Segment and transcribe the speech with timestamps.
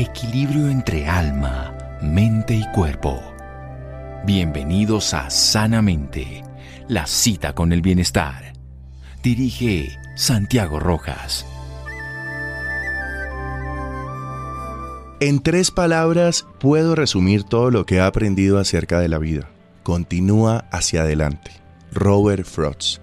[0.00, 3.20] Equilibrio entre alma, mente y cuerpo.
[4.24, 6.44] Bienvenidos a Sanamente,
[6.86, 8.52] la cita con el bienestar.
[9.24, 11.44] Dirige Santiago Rojas.
[15.18, 19.48] En tres palabras puedo resumir todo lo que he aprendido acerca de la vida.
[19.82, 21.50] Continúa hacia adelante.
[21.90, 23.00] Robert Frost.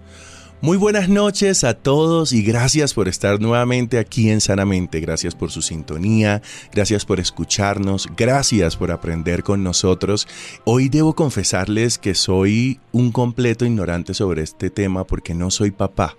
[0.65, 4.99] Muy buenas noches a todos y gracias por estar nuevamente aquí en Sanamente.
[4.99, 6.41] Gracias por su sintonía,
[6.73, 10.27] gracias por escucharnos, gracias por aprender con nosotros.
[10.63, 16.17] Hoy debo confesarles que soy un completo ignorante sobre este tema porque no soy papá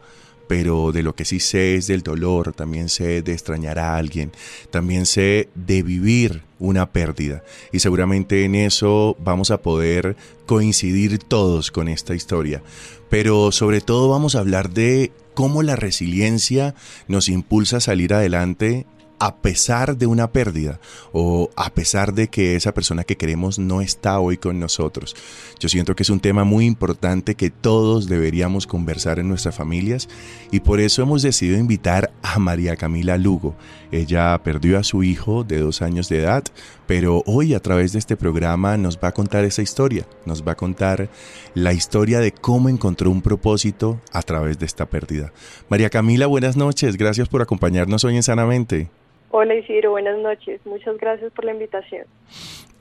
[0.48, 4.30] pero de lo que sí sé es del dolor, también sé de extrañar a alguien,
[4.70, 7.42] también sé de vivir una pérdida.
[7.72, 12.62] Y seguramente en eso vamos a poder coincidir todos con esta historia.
[13.08, 16.74] Pero sobre todo vamos a hablar de cómo la resiliencia
[17.08, 18.86] nos impulsa a salir adelante
[19.18, 20.80] a pesar de una pérdida
[21.12, 25.16] o a pesar de que esa persona que queremos no está hoy con nosotros.
[25.58, 30.08] Yo siento que es un tema muy importante que todos deberíamos conversar en nuestras familias
[30.50, 33.56] y por eso hemos decidido invitar a María Camila Lugo.
[33.90, 36.44] Ella perdió a su hijo de dos años de edad,
[36.86, 40.52] pero hoy a través de este programa nos va a contar esa historia, nos va
[40.52, 41.08] a contar
[41.54, 45.32] la historia de cómo encontró un propósito a través de esta pérdida.
[45.68, 48.90] María Camila, buenas noches, gracias por acompañarnos hoy en Sanamente.
[49.38, 50.64] Hola Isidro, buenas noches.
[50.64, 52.06] Muchas gracias por la invitación.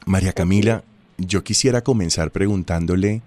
[0.06, 0.84] María Camila,
[1.18, 3.24] yo quisiera comenzar preguntándole,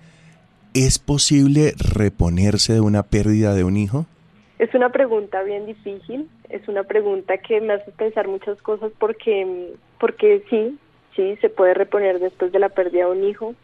[0.73, 4.07] ¿es posible reponerse de una pérdida de un hijo?
[4.59, 9.75] Es una pregunta bien difícil, es una pregunta que me hace pensar muchas cosas porque,
[10.01, 10.79] porque sí,
[11.15, 13.55] sí, se puede reponer después de la pérdida de un hijo.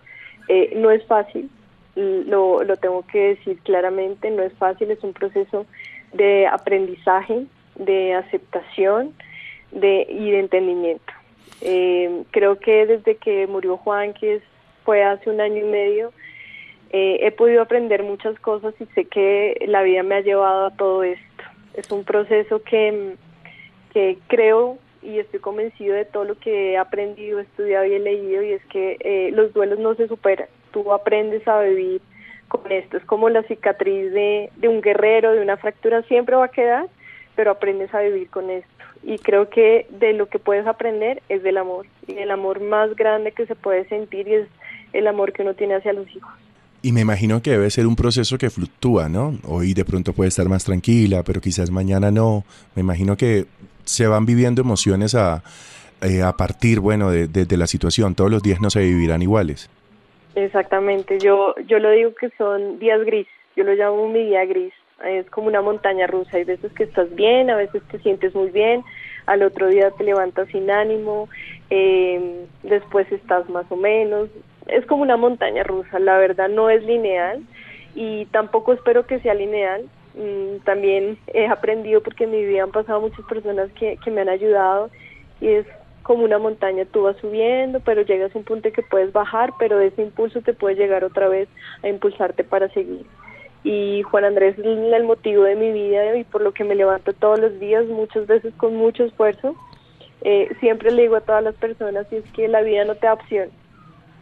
[0.48, 1.48] Eh, no es fácil,
[1.96, 5.64] lo, lo tengo que decir claramente, no es fácil, es un proceso
[6.12, 9.14] de aprendizaje, de aceptación,
[9.74, 11.12] de, y de entendimiento.
[11.60, 14.40] Eh, creo que desde que murió Juan, que
[14.84, 16.12] fue hace un año y medio,
[16.90, 20.76] eh, he podido aprender muchas cosas y sé que la vida me ha llevado a
[20.76, 21.44] todo esto.
[21.74, 23.16] Es un proceso que,
[23.92, 28.42] que creo y estoy convencido de todo lo que he aprendido, estudiado y he leído
[28.42, 30.48] y es que eh, los duelos no se superan.
[30.72, 32.00] Tú aprendes a vivir
[32.48, 32.96] con esto.
[32.96, 36.86] Es como la cicatriz de, de un guerrero, de una fractura, siempre va a quedar,
[37.34, 38.73] pero aprendes a vivir con esto
[39.04, 42.94] y creo que de lo que puedes aprender es del amor y el amor más
[42.96, 44.48] grande que se puede sentir y es
[44.92, 46.32] el amor que uno tiene hacia los hijos.
[46.82, 49.38] Y me imagino que debe ser un proceso que fluctúa, ¿no?
[49.44, 52.44] Hoy de pronto puede estar más tranquila, pero quizás mañana no.
[52.74, 53.46] Me imagino que
[53.84, 55.42] se van viviendo emociones a,
[56.02, 58.14] eh, a partir, bueno, de, de, la situación.
[58.14, 59.70] Todos los días no se vivirán iguales.
[60.34, 61.18] Exactamente.
[61.20, 63.28] Yo, yo lo digo que son días gris.
[63.56, 64.74] Yo lo llamo mi día gris
[65.04, 66.36] es como una montaña rusa.
[66.36, 68.84] Hay veces que estás bien, a veces te sientes muy bien,
[69.26, 71.28] al otro día te levantas sin ánimo,
[71.70, 74.28] eh, después estás más o menos.
[74.66, 77.42] Es como una montaña rusa, la verdad no es lineal
[77.94, 79.84] y tampoco espero que sea lineal.
[80.14, 84.20] Mm, también he aprendido porque en mi vida han pasado muchas personas que, que me
[84.20, 84.90] han ayudado
[85.40, 85.66] y es
[86.04, 89.80] como una montaña, tú vas subiendo, pero llegas a un punto que puedes bajar, pero
[89.80, 91.48] ese impulso te puede llegar otra vez
[91.82, 93.06] a impulsarte para seguir
[93.64, 97.14] y Juan Andrés es el motivo de mi vida y por lo que me levanto
[97.14, 99.56] todos los días, muchas veces con mucho esfuerzo.
[100.20, 103.06] Eh, siempre le digo a todas las personas y es que la vida no te
[103.06, 103.48] da opción.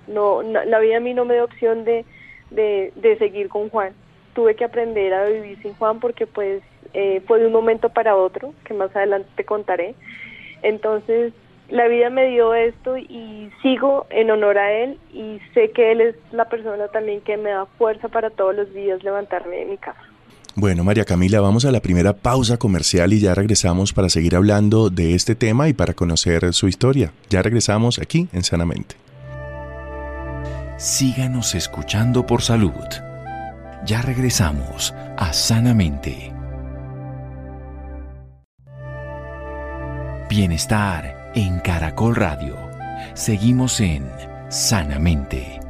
[0.07, 2.05] No, la vida a mí no me da opción de,
[2.51, 3.93] de, de, seguir con Juan.
[4.35, 6.63] Tuve que aprender a vivir sin Juan porque pues
[6.95, 9.97] eh, fue de un momento para otro, que más adelante te contaré.
[10.63, 11.33] Entonces
[11.73, 16.03] la vida me dio esto y sigo en honor a él y sé que él
[16.03, 19.79] es la persona también que me da fuerza para todos los días levantarme de mi
[19.79, 20.01] casa.
[20.55, 24.91] Bueno, María Camila, vamos a la primera pausa comercial y ya regresamos para seguir hablando
[24.91, 27.11] de este tema y para conocer su historia.
[27.31, 28.97] Ya regresamos aquí en Sanamente.
[30.77, 32.71] Síganos escuchando por salud.
[33.87, 36.35] Ya regresamos a Sanamente.
[40.29, 42.57] Bienestar en Caracol Radio.
[43.15, 44.05] Seguimos en
[44.49, 45.61] Sanamente.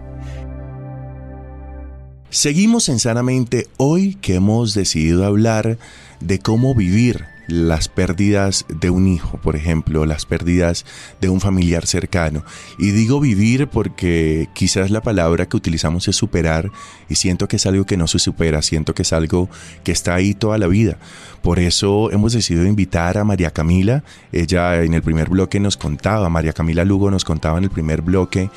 [2.30, 5.78] Seguimos en Sanamente hoy que hemos decidido hablar
[6.20, 10.84] de cómo vivir las pérdidas de un hijo, por ejemplo, las pérdidas
[11.20, 12.44] de un familiar cercano.
[12.78, 16.70] Y digo vivir porque quizás la palabra que utilizamos es superar
[17.08, 19.48] y siento que es algo que no se supera, siento que es algo
[19.84, 20.98] que está ahí toda la vida.
[21.42, 24.04] Por eso hemos decidido invitar a María Camila.
[24.30, 28.02] Ella en el primer bloque nos contaba, María Camila Lugo nos contaba en el primer
[28.02, 28.50] bloque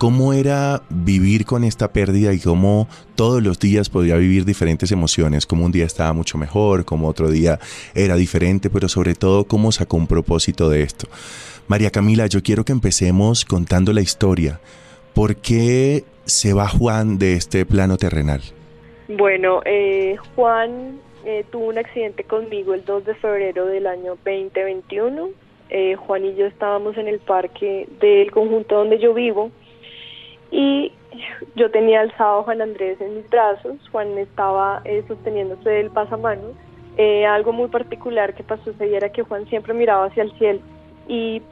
[0.00, 5.44] cómo era vivir con esta pérdida y cómo todos los días podía vivir diferentes emociones,
[5.44, 7.58] como un día estaba mucho mejor, como otro día
[7.94, 11.06] era diferente, pero sobre todo cómo sacó un propósito de esto.
[11.68, 14.58] María Camila, yo quiero que empecemos contando la historia.
[15.12, 18.40] ¿Por qué se va Juan de este plano terrenal?
[19.06, 25.28] Bueno, eh, Juan eh, tuvo un accidente conmigo el 2 de febrero del año 2021.
[25.68, 29.50] Eh, Juan y yo estábamos en el parque del conjunto donde yo vivo
[30.50, 30.92] y
[31.56, 33.76] yo tenía alzado a Juan Andrés en mis brazos.
[33.90, 36.52] Juan estaba sosteniéndose del pasamanos.
[37.28, 40.60] algo muy particular que pasó ese día era que Juan siempre miraba hacia el cielo
[41.08, 41.42] y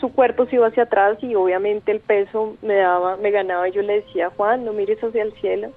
[0.00, 3.72] su cuerpo se iba hacia atrás y obviamente el peso me daba, me ganaba y
[3.72, 5.70] yo le decía Juan no mires hacia el cielo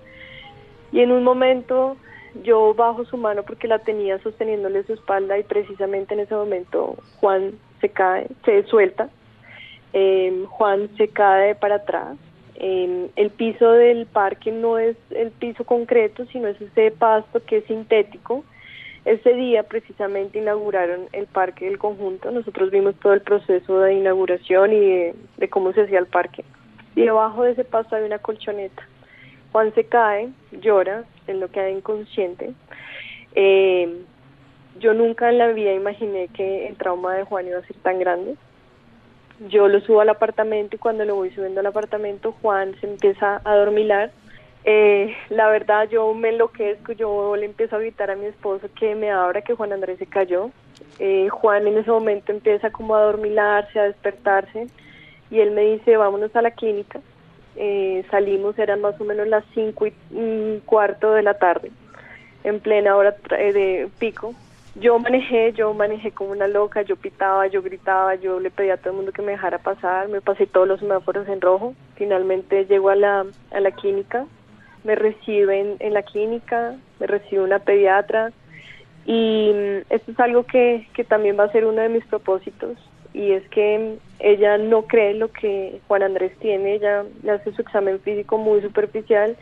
[0.92, 1.98] y en un momento
[2.44, 6.96] yo bajo su mano porque la tenía sosteniéndole su espalda y precisamente en ese momento
[7.20, 9.10] Juan se cae, se suelta,
[9.94, 12.18] em, Juan se cae para atrás.
[12.60, 17.58] Em, el piso del parque no es el piso concreto, sino es ese pasto que
[17.58, 18.44] es sintético.
[19.06, 22.32] Ese día precisamente inauguraron el parque del conjunto.
[22.32, 26.44] Nosotros vimos todo el proceso de inauguración y de, cómo se hacía el parque.
[26.96, 28.88] Y debajo de ese pasto hay una colchoneta.
[29.52, 32.54] Juan se cae, llora, en lo que hay inconsciente.
[33.36, 34.02] Eh,
[34.80, 38.00] yo nunca en la vida imaginé que el trauma de Juan iba a ser tan
[38.00, 38.36] grande.
[39.40, 43.40] Yo lo subo al apartamento y cuando lo voy subiendo al apartamento, Juan se empieza
[43.44, 44.12] a dormilar.
[44.64, 48.96] Eh, la verdad, yo me enloquezco, yo le empiezo a gritar a mi esposo que
[48.96, 50.50] me abra, que Juan Andrés se cayó.
[51.00, 54.68] Eh, Juan en ese momento empieza como a dormilarse, a despertarse,
[55.30, 57.00] y él me dice, vámonos a la clínica.
[57.56, 61.72] Eh, salimos, eran más o menos las cinco y un cuarto de la tarde,
[62.44, 64.34] en plena hora eh, de pico.
[64.80, 68.78] Yo manejé, yo manejé como una loca, yo pitaba, yo gritaba, yo le pedía a
[68.78, 71.74] todo el mundo que me dejara pasar, me pasé todos los semáforos en rojo.
[71.96, 74.28] Finalmente llego a la, a la clínica,
[74.84, 78.32] me reciben en la clínica, me recibe una pediatra
[79.06, 82.78] y mm, esto es algo que, que también va a ser uno de mis propósitos
[83.14, 87.64] y es que ella no cree lo que Juan Andrés tiene, ella le hace su
[87.64, 89.38] examen físico muy superficial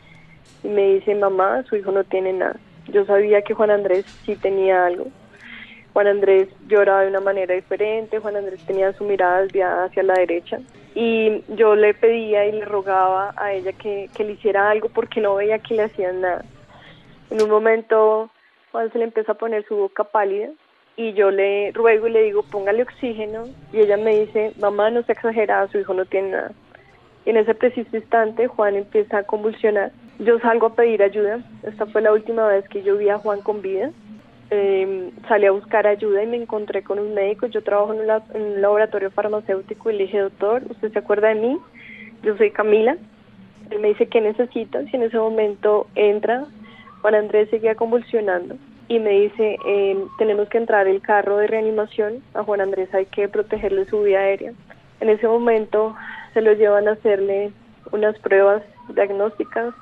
[0.62, 2.58] y me dice, mamá, su hijo no tiene nada.
[2.86, 5.08] Yo sabía que Juan Andrés sí tenía algo.
[5.96, 10.12] Juan Andrés lloraba de una manera diferente, Juan Andrés tenía su mirada desviada hacia la
[10.12, 10.58] derecha
[10.94, 15.22] y yo le pedía y le rogaba a ella que, que le hiciera algo porque
[15.22, 16.44] no veía que le hacían nada.
[17.30, 18.28] En un momento
[18.72, 20.50] Juan se le empieza a poner su boca pálida
[20.98, 25.02] y yo le ruego y le digo, póngale oxígeno, y ella me dice, mamá, no
[25.04, 26.52] se exagerada, su hijo no tiene nada.
[27.24, 29.92] Y en ese preciso instante Juan empieza a convulsionar.
[30.18, 33.40] Yo salgo a pedir ayuda, esta fue la última vez que yo vi a Juan
[33.40, 33.92] con vida.
[34.50, 38.60] Eh, salí a buscar ayuda y me encontré con un médico, yo trabajo en un,
[38.60, 41.58] laboratorio farmacéutico y le dije, doctor, ¿usted se acuerda de mí?
[42.22, 42.96] Yo soy Camila.
[43.70, 44.84] Él me dice, ¿qué necesitas?
[44.92, 46.46] Y en ese momento entra,
[47.02, 48.56] Juan Andrés seguía convulsionando
[48.88, 53.06] y me dice, eh, tenemos que entrar el carro de reanimación, a Juan Andrés hay
[53.06, 54.52] que protegerle su vía aérea.
[55.00, 55.96] En ese momento
[56.34, 57.50] se lo llevan a hacerle
[57.90, 58.62] unas pruebas
[58.94, 59.74] diagnósticas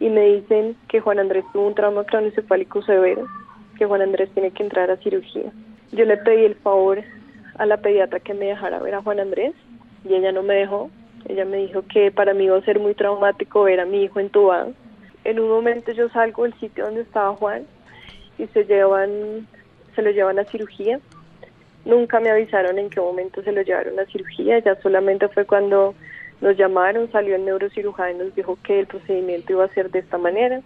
[0.00, 3.26] y me dicen que Juan Andrés tuvo un trauma craneoencefálico severo,
[3.78, 5.52] que Juan Andrés tiene que entrar a cirugía.
[5.92, 7.02] Yo le pedí el favor
[7.56, 9.54] a la pediatra que me dejara ver a Juan Andrés
[10.04, 10.90] y ella no me dejó.
[11.28, 14.20] Ella me dijo que para mí iba a ser muy traumático ver a mi hijo
[14.20, 14.72] entubado.
[15.24, 17.66] En un momento yo salgo del sitio donde estaba Juan
[18.38, 19.46] y se llevan,
[19.94, 21.00] se lo llevan a cirugía.
[21.84, 25.94] Nunca me avisaron en qué momento se lo llevaron a cirugía, ya solamente fue cuando
[26.40, 30.00] nos llamaron, salió el neurocirujano y nos dijo que el procedimiento iba a ser de
[30.00, 30.60] esta manera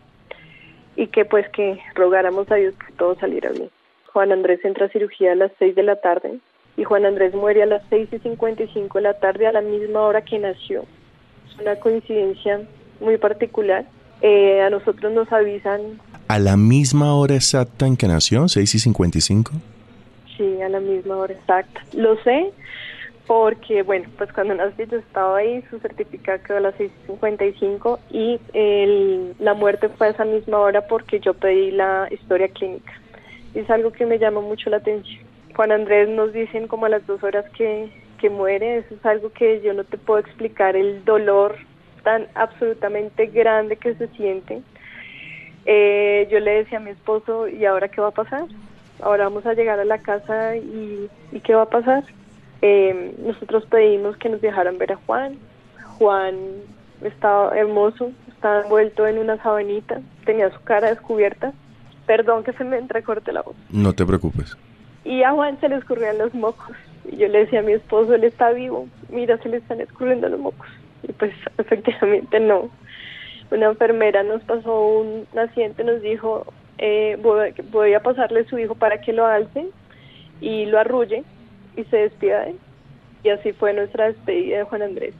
[0.96, 3.70] y que pues que rogáramos a Dios que todo saliera bien.
[4.12, 6.38] Juan Andrés entra a cirugía a las 6 de la tarde
[6.76, 10.02] y Juan Andrés muere a las 6 y 55 de la tarde a la misma
[10.02, 10.84] hora que nació.
[11.48, 12.60] Es una coincidencia
[13.00, 13.84] muy particular.
[14.20, 15.98] Eh, a nosotros nos avisan
[16.32, 19.52] a la misma hora exacta en que nació, 6 y 55?
[20.34, 21.84] Sí, a la misma hora exacta.
[21.92, 22.50] Lo sé
[23.26, 28.40] porque, bueno, pues cuando nací yo estaba ahí, su certificado quedó a las 6.55 y
[28.52, 32.92] el, la muerte fue a esa misma hora porque yo pedí la historia clínica.
[33.54, 35.24] Es algo que me llama mucho la atención.
[35.54, 39.30] Juan Andrés nos dicen como a las dos horas que, que muere, eso es algo
[39.30, 41.56] que yo no te puedo explicar, el dolor
[42.02, 44.62] tan absolutamente grande que se siente
[45.64, 48.44] eh, yo le decía a mi esposo, ¿y ahora qué va a pasar?
[49.00, 51.08] Ahora vamos a llegar a la casa y,
[51.44, 52.04] ¿qué va a pasar?
[52.62, 55.36] Eh, nosotros pedimos que nos dejaran ver a Juan.
[55.98, 56.36] Juan
[57.02, 61.52] estaba hermoso, estaba envuelto en una sabanita, tenía su cara descubierta.
[62.06, 63.54] Perdón que se me entrecorte la voz.
[63.70, 64.56] No te preocupes.
[65.04, 66.76] Y a Juan se le escurrían los mocos.
[67.10, 70.28] Y yo le decía a mi esposo, él está vivo, mira, se le están escurriendo
[70.28, 70.68] los mocos.
[71.02, 72.70] Y pues efectivamente no
[73.52, 76.46] una enfermera nos pasó un naciente, nos dijo,
[76.78, 79.66] eh, voy, a pasarle a su hijo para que lo alce
[80.40, 81.22] y lo arrulle.
[81.76, 82.58] Y se despida de él.
[83.24, 85.14] Y así fue nuestra despedida de Juan Andrés.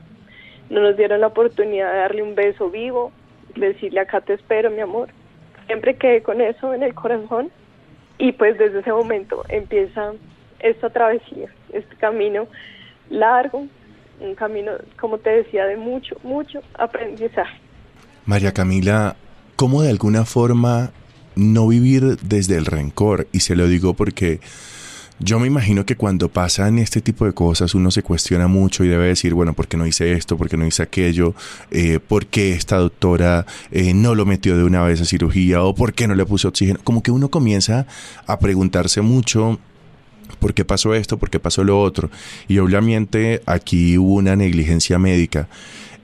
[0.69, 3.11] No nos dieron la oportunidad de darle un beso vivo,
[3.55, 5.09] decirle acá te espero, mi amor.
[5.67, 7.51] Siempre quedé con eso en el corazón
[8.17, 10.13] y pues desde ese momento empieza
[10.59, 12.47] esta travesía, este camino
[13.09, 13.67] largo,
[14.19, 17.57] un camino, como te decía, de mucho, mucho aprendizaje.
[18.25, 19.15] María Camila,
[19.55, 20.91] ¿cómo de alguna forma
[21.35, 23.27] no vivir desde el rencor?
[23.31, 24.39] Y se lo digo porque
[25.19, 28.87] yo me imagino que cuando pasan este tipo de cosas uno se cuestiona mucho y
[28.87, 30.37] debe decir, bueno, ¿por qué no hice esto?
[30.37, 31.33] ¿Por qué no hice aquello?
[31.71, 35.63] Eh, ¿Por qué esta doctora eh, no lo metió de una vez a cirugía?
[35.63, 36.79] ¿O por qué no le puso oxígeno?
[36.83, 37.85] Como que uno comienza
[38.27, 39.59] a preguntarse mucho
[40.39, 41.17] ¿Por qué pasó esto?
[41.17, 42.09] ¿Por qué pasó lo otro?
[42.47, 45.47] Y obviamente aquí hubo una negligencia médica.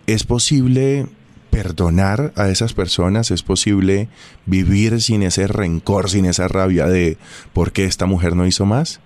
[0.08, 1.08] ¿Es posible
[1.52, 3.32] perdonar a esas personas?
[3.32, 4.08] ¿Es posible
[4.46, 7.18] vivir sin ese rencor, sin esa rabia de
[7.54, 9.02] por qué esta mujer no hizo más?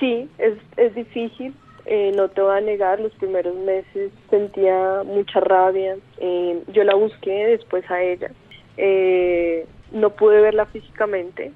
[0.00, 1.54] Sí, es, es difícil.
[1.86, 5.96] Eh, no te voy a negar, los primeros meses sentía mucha rabia.
[6.18, 8.30] Eh, yo la busqué después a ella.
[8.76, 11.52] Eh, no pude verla físicamente.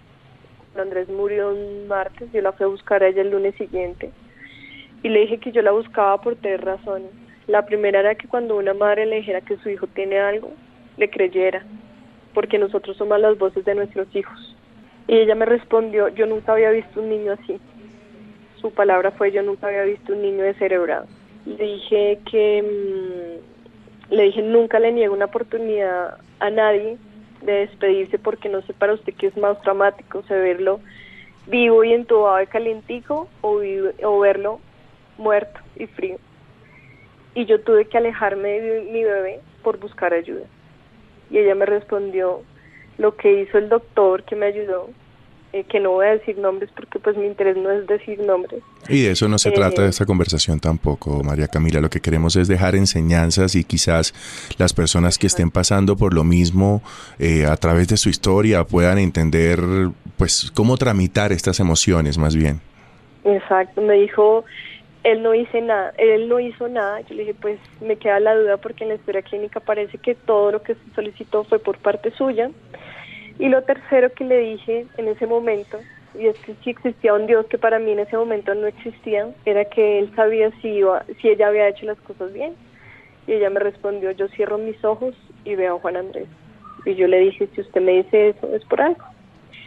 [0.77, 4.13] Andrés murió un martes, yo la fui a buscar a ella el lunes siguiente
[5.03, 7.11] y le dije que yo la buscaba por tres razones.
[7.51, 10.53] La primera era que cuando una madre le dijera que su hijo tiene algo,
[10.97, 11.65] le creyera,
[12.33, 14.57] porque nosotros somos las voces de nuestros hijos.
[15.09, 17.59] Y ella me respondió, yo nunca había visto un niño así.
[18.61, 21.07] Su palabra fue, yo nunca había visto un niño descerebrado.
[21.45, 26.99] Le dije que, mm, le dije, nunca le niego una oportunidad a nadie
[27.43, 30.79] de despedirse porque no sé para usted qué es más traumático, se verlo
[31.49, 33.61] vivo y entubado de calentico o,
[34.05, 34.61] o verlo
[35.19, 36.19] muerto y frío
[37.35, 40.47] y yo tuve que alejarme de mi bebé por buscar ayuda.
[41.31, 42.43] Y ella me respondió
[42.99, 44.91] lo que hizo el doctor que me ayudó,
[45.53, 48.63] eh, que no voy a decir nombres porque pues mi interés no es decir nombres.
[48.89, 51.81] Y de eso no se trata de eh, esta conversación tampoco, María Camila.
[51.81, 54.13] Lo que queremos es dejar enseñanzas y quizás
[54.59, 56.83] las personas que estén pasando por lo mismo
[57.19, 59.61] eh, a través de su historia puedan entender
[60.17, 62.61] pues cómo tramitar estas emociones más bien.
[63.25, 64.45] Exacto, me dijo
[65.03, 68.35] él no hizo nada, él no hizo nada, yo le dije pues me queda la
[68.35, 71.79] duda porque en la historia clínica parece que todo lo que se solicitó fue por
[71.79, 72.51] parte suya.
[73.39, 75.79] Y lo tercero que le dije en ese momento,
[76.19, 79.31] y es que si existía un Dios que para mí en ese momento no existía,
[79.47, 82.53] era que él sabía si, iba, si ella había hecho las cosas bien.
[83.27, 85.15] Y ella me respondió, yo cierro mis ojos
[85.45, 86.27] y veo a Juan Andrés.
[86.85, 89.05] Y yo le dije, si usted me dice eso, es por algo.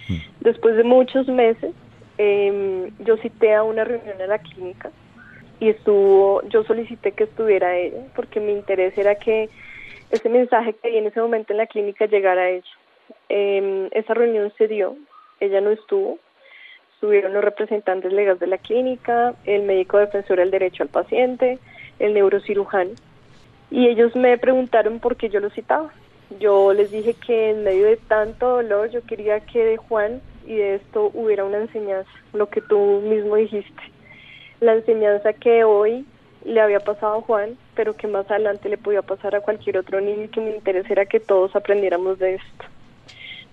[0.09, 0.17] Mm.
[0.41, 1.73] Después de muchos meses,
[2.19, 4.91] eh, yo cité a una reunión en la clínica
[5.59, 9.49] y estuvo, yo solicité que estuviera ella porque mi interés era que
[10.11, 12.71] ese mensaje que vi en ese momento en la clínica llegara a ella.
[13.29, 14.95] Eh, esa reunión se dio,
[15.39, 16.19] ella no estuvo,
[16.93, 21.59] estuvieron los representantes legales de la clínica, el médico defensor del derecho al paciente,
[21.99, 22.91] el neurocirujano,
[23.71, 25.91] y ellos me preguntaron por qué yo lo citaba.
[26.39, 30.55] Yo les dije que en medio de tanto dolor yo quería que de Juan y
[30.55, 33.93] de esto hubiera una enseñanza, lo que tú mismo dijiste
[34.63, 36.05] la enseñanza que hoy
[36.45, 40.01] le había pasado a Juan, pero que más adelante le podía pasar a cualquier otro
[40.01, 42.65] niño y que me interesa era que todos aprendiéramos de esto.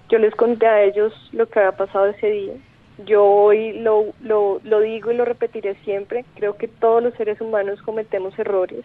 [0.09, 2.55] Yo les conté a ellos lo que había pasado ese día.
[3.07, 6.25] Yo hoy lo, lo, lo digo y lo repetiré siempre.
[6.35, 8.85] Creo que todos los seres humanos cometemos errores.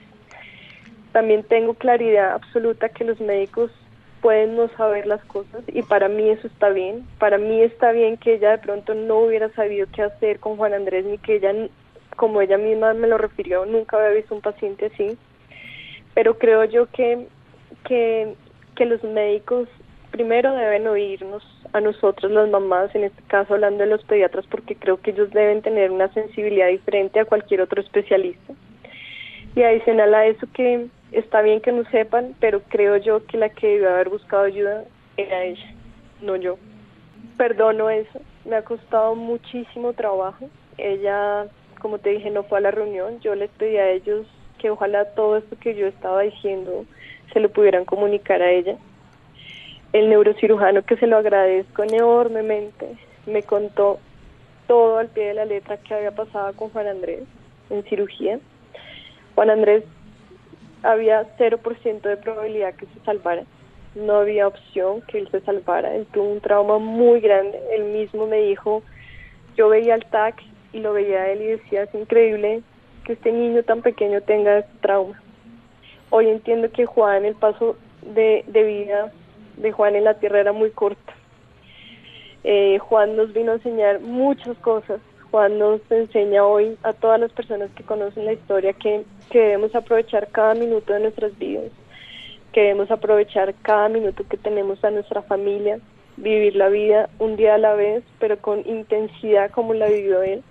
[1.11, 3.71] También tengo claridad absoluta que los médicos
[4.21, 7.05] pueden no saber las cosas y para mí eso está bien.
[7.19, 10.73] Para mí está bien que ella de pronto no hubiera sabido qué hacer con Juan
[10.73, 11.53] Andrés ni que ella
[12.15, 15.17] como ella misma me lo refirió, nunca había visto un paciente así,
[16.13, 17.27] pero creo yo que,
[17.83, 18.35] que,
[18.75, 19.67] que los médicos
[20.11, 21.43] primero deben oírnos
[21.73, 25.29] a nosotros las mamás, en este caso hablando de los pediatras, porque creo que ellos
[25.31, 28.53] deben tener una sensibilidad diferente a cualquier otro especialista.
[29.55, 33.49] Y adicional a eso que está bien que no sepan, pero creo yo que la
[33.49, 34.85] que debió haber buscado ayuda
[35.17, 35.73] era ella,
[36.21, 36.57] no yo.
[37.37, 40.49] Perdono eso, me ha costado muchísimo trabajo.
[40.77, 41.47] Ella
[41.85, 43.19] como te dije, no fue a la reunión.
[43.19, 44.25] Yo les pedí a ellos
[44.57, 46.83] que ojalá todo esto que yo estaba diciendo
[47.31, 48.75] se lo pudieran comunicar a ella.
[49.93, 52.87] El neurocirujano, que se lo agradezco enormemente,
[53.27, 53.99] me contó
[54.65, 57.21] todo al pie de la letra que había pasado con Juan Andrés
[57.69, 58.39] en cirugía.
[59.35, 59.83] Juan Andrés
[60.81, 63.43] había 0% de probabilidad que se salvara.
[63.93, 65.95] No había opción que él se salvara.
[65.95, 67.61] Él tuvo un trauma muy grande.
[67.75, 68.81] Él mismo me dijo,
[69.55, 70.41] yo veía al TAC
[70.75, 72.61] y lo veía a él y decía, es increíble
[73.05, 75.21] que este niño tan pequeño tenga este trauma.
[76.09, 79.13] Hoy entiendo que Juan, el paso de, vida
[79.55, 81.13] de Juan en la tierra era muy corto.
[82.43, 84.99] Eh, Juan nos vino a enseñar muchas cosas.
[85.31, 90.27] Juan nos enseña hoy a todas las personas que conocen la historia que debemos aprovechar
[90.27, 91.71] cada minuto de nuestras vidas,
[92.51, 95.79] que debemos aprovechar cada minuto que tenemos a nuestra familia,
[96.17, 100.43] vivir la vida un día a la vez, pero con intensidad como la vivió él.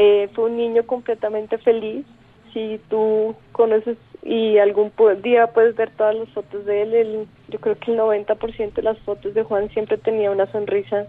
[0.00, 2.06] Eh, fue un niño completamente feliz.
[2.52, 7.76] Si tú conoces y algún día puedes ver todas las fotos de él, yo creo
[7.76, 11.08] que el 90% de las fotos de Juan siempre tenía una sonrisa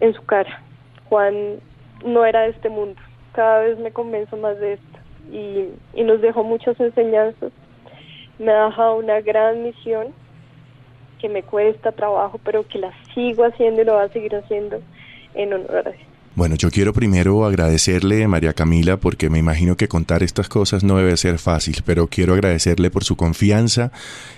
[0.00, 0.62] en su cara.
[1.10, 1.60] Juan
[2.06, 2.98] no era de este mundo.
[3.34, 4.98] Cada vez me convenzo más de esto.
[5.30, 7.52] Y, y nos dejó muchas enseñanzas.
[8.38, 10.14] Me ha dejado una gran misión
[11.20, 14.80] que me cuesta trabajo, pero que la sigo haciendo y lo voy a seguir haciendo
[15.34, 16.13] en honor a él.
[16.36, 20.96] Bueno, yo quiero primero agradecerle, María Camila, porque me imagino que contar estas cosas no
[20.96, 23.92] debe ser fácil, pero quiero agradecerle por su confianza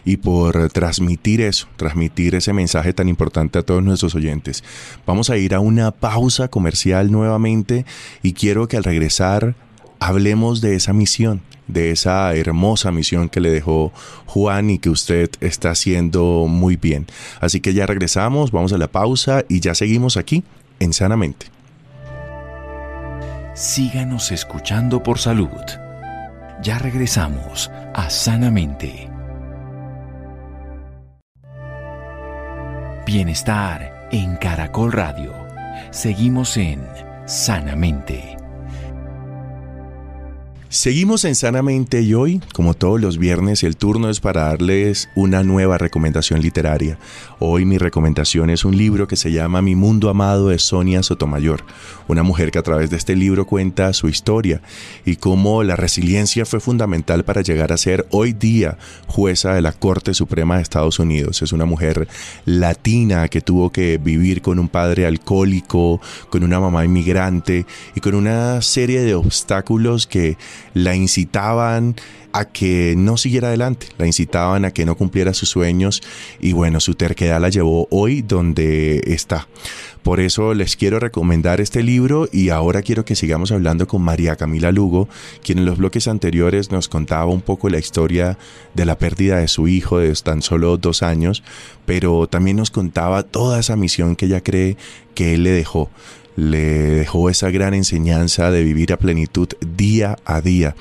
[0.05, 4.63] y por transmitir eso, transmitir ese mensaje tan importante a todos nuestros oyentes.
[5.07, 7.87] Vamos a ir a una pausa comercial nuevamente
[8.23, 9.55] y quiero que al regresar
[9.99, 13.91] hablemos de esa misión, de esa hermosa misión que le dejó
[14.27, 17.07] Juan y que usted está haciendo muy bien.
[17.41, 20.45] Así que ya regresamos, vamos a la pausa y ya seguimos aquí
[20.79, 21.56] en Sanamente.
[23.57, 25.49] Síganos escuchando por salud.
[26.61, 29.09] Ya regresamos a Sanamente.
[33.07, 35.33] Bienestar en Caracol Radio.
[35.91, 36.87] Seguimos en
[37.25, 38.37] Sanamente.
[40.69, 45.45] Seguimos en Sanamente y hoy, como todos los viernes, el turno es para darles una
[45.45, 46.99] nueva recomendación literaria.
[47.39, 51.63] Hoy mi recomendación es un libro que se llama Mi Mundo Amado de Sonia Sotomayor,
[52.09, 54.61] una mujer que a través de este libro cuenta su historia
[55.05, 59.73] y cómo la resiliencia fue fundamental para llegar a ser hoy día jueza de la
[59.73, 61.43] Corte Suprema de Estados Unidos.
[61.43, 62.09] Es una mujer
[62.45, 68.17] latina que tuvo que vivir con un padre alcohólico, con una mamá inmigrante y con
[68.17, 70.37] una serie de obstáculos que
[70.75, 71.97] la incitaban
[72.33, 76.03] a que no siguiera adelante, la incitaban a que no cumpliera sus sueños
[76.39, 79.49] y bueno, su terquedad la llevó hoy donde está.
[80.03, 84.37] Por eso les quiero recomendar este libro y ahora quiero que sigamos hablando con María
[84.37, 85.09] Camila Lugo,
[85.43, 88.39] quien en los bloques anteriores nos contaba un poco la historia
[88.75, 91.43] de la pérdida de su hijo de tan solo dos años,
[91.87, 94.77] pero también nos contaba toda esa misión que ella cree
[95.15, 95.91] que él le dejó
[96.37, 100.77] le dejó esa gran enseñanza de vivir a plenitud día a día.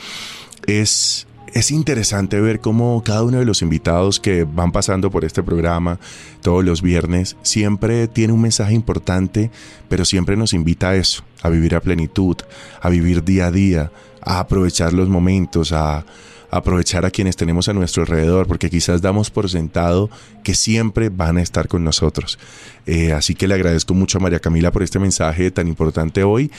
[0.67, 5.41] Es, es interesante ver cómo cada uno de los invitados que van pasando por este
[5.41, 5.99] programa
[6.41, 9.49] todos los viernes siempre tiene un mensaje importante,
[9.87, 12.35] pero siempre nos invita a eso, a vivir a plenitud,
[12.81, 13.91] a vivir día a día,
[14.21, 16.05] a aprovechar los momentos, a,
[16.51, 20.09] aprovechar a quienes tenemos a nuestro alrededor, porque quizás damos por sentado
[20.43, 22.39] que siempre van a estar con nosotros.
[22.85, 26.51] Eh, así que le agradezco mucho a María Camila por este mensaje tan importante hoy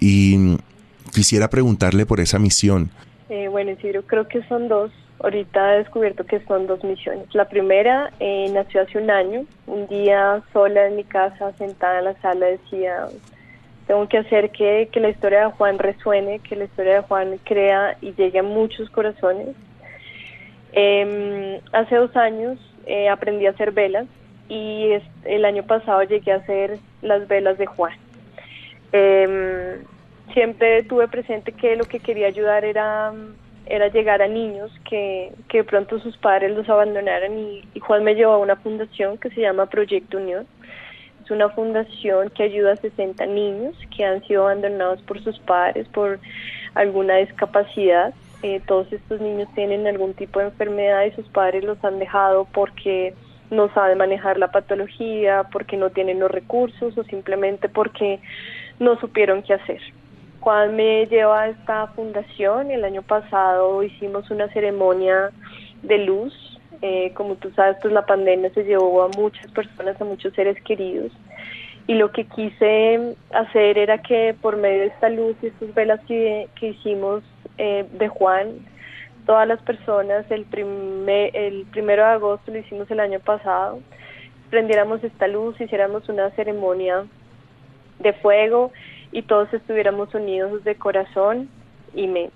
[0.00, 0.56] y
[1.12, 2.90] quisiera preguntarle por esa misión.
[3.28, 4.90] Eh, bueno, yo creo que son dos.
[5.20, 7.26] Ahorita he descubierto que son dos misiones.
[7.34, 9.46] La primera eh, nació hace un año.
[9.66, 13.06] Un día sola en mi casa, sentada en la sala, decía,
[13.86, 17.96] tengo que hacer que, la historia de Juan resuene, que la historia de Juan crea
[18.00, 19.48] y llegue a muchos corazones.
[20.72, 24.06] Em, hace dos años eh, aprendí a hacer velas
[24.48, 24.90] y
[25.24, 27.94] el año pasado llegué a hacer las velas de Juan.
[28.92, 29.84] Em,
[30.32, 33.12] siempre tuve presente que lo que quería ayudar era,
[33.66, 38.02] era llegar a niños que, que de pronto sus padres los abandonaran y, y Juan
[38.02, 40.46] me llevó a una fundación que se llama Proyecto Unión
[41.24, 45.88] es una fundación que ayuda a 60 niños que han sido abandonados por sus padres
[45.88, 46.18] por
[46.74, 48.12] alguna discapacidad.
[48.42, 52.46] Eh, todos estos niños tienen algún tipo de enfermedad y sus padres los han dejado
[52.52, 53.14] porque
[53.50, 58.20] no saben manejar la patología, porque no tienen los recursos o simplemente porque
[58.78, 59.80] no supieron qué hacer.
[60.40, 65.30] Cuando me lleva a esta fundación, el año pasado hicimos una ceremonia
[65.82, 66.34] de luz
[66.86, 70.60] eh, como tú sabes, pues la pandemia se llevó a muchas personas, a muchos seres
[70.64, 71.10] queridos.
[71.86, 75.98] Y lo que quise hacer era que por medio de esta luz y estas velas
[76.06, 77.22] que, hicimos
[77.56, 78.66] eh, de Juan,
[79.24, 83.80] todas las personas, el, primer, el primero de agosto lo hicimos el año pasado,
[84.50, 87.06] prendiéramos esta luz, hiciéramos una ceremonia
[87.98, 88.72] de fuego
[89.10, 91.48] y todos estuviéramos unidos de corazón
[91.94, 92.34] y mente.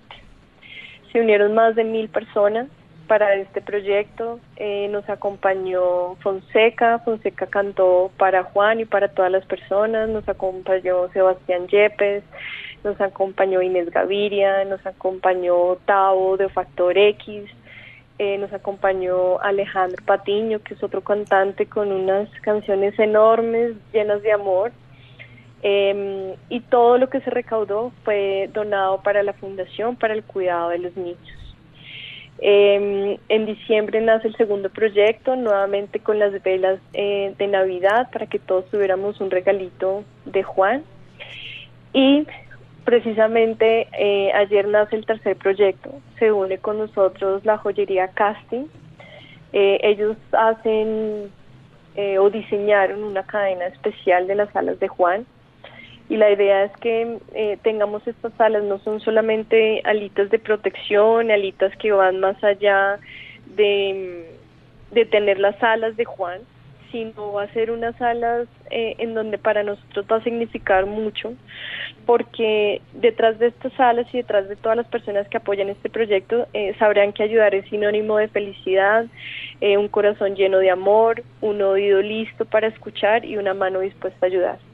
[1.13, 2.69] Se unieron más de mil personas
[3.09, 4.38] para este proyecto.
[4.57, 11.09] Eh, nos acompañó Fonseca, Fonseca cantó para Juan y para todas las personas, nos acompañó
[11.12, 12.23] Sebastián Yepes,
[12.85, 17.51] nos acompañó Inés Gaviria, nos acompañó Tavo de Factor X,
[18.18, 24.33] eh, nos acompañó Alejandro Patiño, que es otro cantante con unas canciones enormes, llenas de
[24.33, 24.71] amor.
[25.62, 30.71] Em, y todo lo que se recaudó fue donado para la fundación, para el cuidado
[30.71, 31.48] de los niños.
[32.40, 38.27] Em, en diciembre nace el segundo proyecto, nuevamente con las velas eh, de Navidad, para
[38.27, 40.85] que todos tuviéramos un regalito de Juan.
[41.92, 42.27] Y
[42.85, 48.66] precisamente eh, ayer nace el tercer proyecto, se une con nosotros la joyería Casting.
[49.53, 51.33] Eh, ellos hacen
[52.20, 55.27] o diseñaron una cadena especial de las alas de Juan
[56.09, 61.31] y la idea es que eh, tengamos estas alas, no son solamente alitas de protección,
[61.31, 62.99] alitas que van más allá
[63.55, 64.35] de,
[65.11, 66.40] tener las alas de Juan,
[66.90, 71.35] sino va a ser unas alas eh, en donde para nosotros va a significar mucho,
[72.07, 76.49] porque detrás de estas alas y detrás de todas las personas que apoyan este proyecto,
[76.55, 79.05] eh, sabrán que ayudar es sinónimo de felicidad,
[79.61, 84.29] un corazón lleno de amor, un oído listo para escuchar y una mano dispuesta a
[84.29, 84.68] ayudar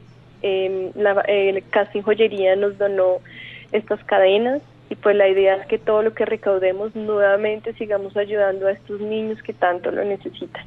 [0.47, 3.21] eh, la, el Casting Joyería nos donó
[3.73, 8.67] estas cadenas y pues la idea es que todo lo que recaudemos nuevamente sigamos ayudando
[8.67, 10.63] a estos niños que tanto lo necesitan.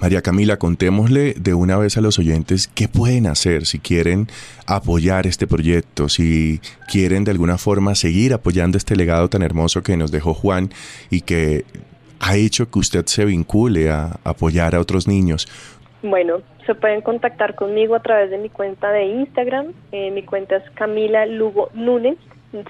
[0.00, 4.26] María Camila, contémosle de una vez a los oyentes qué pueden hacer si quieren
[4.66, 9.96] apoyar este proyecto, si quieren de alguna forma seguir apoyando este legado tan hermoso que
[9.96, 10.70] nos dejó Juan
[11.08, 11.64] y que
[12.18, 15.46] ha hecho que usted se vincule a apoyar a otros niños.
[16.02, 19.72] Bueno, se pueden contactar conmigo a través de mi cuenta de Instagram.
[19.92, 22.16] Eh, mi cuenta es Camila Lugo Núñez,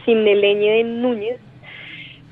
[0.04, 1.38] sin el de Núñez.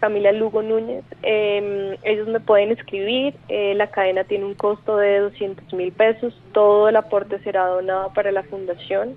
[0.01, 1.05] Camila Lugo Núñez.
[1.23, 3.35] Em, ellos me pueden escribir.
[3.49, 6.35] Eh, la cadena tiene un costo de 200 mil pesos.
[6.53, 9.17] Todo el aporte será donado para la fundación.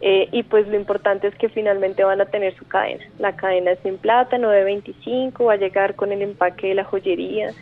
[0.00, 3.04] Eh, y pues lo importante es que finalmente van a tener su cadena.
[3.18, 7.52] La cadena es en plata, 9.25, va a llegar con el empaque de la joyería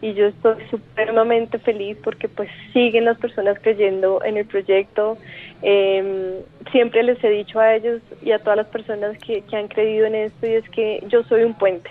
[0.00, 5.16] y yo estoy supremamente feliz porque pues siguen las personas creyendo en el proyecto.
[5.62, 9.68] Eh, siempre les he dicho a ellos y a todas las personas que, que han
[9.68, 11.90] creído en esto y es que yo soy un puente,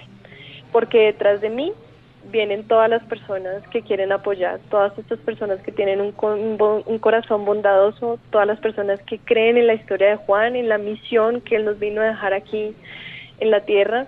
[0.71, 1.73] porque detrás de mí
[2.31, 6.13] vienen todas las personas que quieren apoyar, todas estas personas que tienen un,
[6.85, 10.77] un, corazón bondadoso, todas las personas que creen en la historia de Juan, en la
[10.77, 12.75] misión que él nos vino a dejar aquí
[13.39, 14.07] en la tierra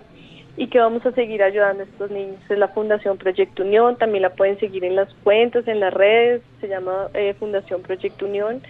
[0.58, 2.36] y que vamos a seguir ayudando a estos niños.
[2.48, 6.42] Es la Fundación Proyecto Unión, también la pueden seguir en las cuentas, en las redes,
[6.60, 8.60] se llama eh, Fundación Proyecto Unión.